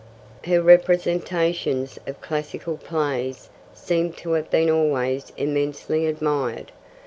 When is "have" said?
4.31-4.49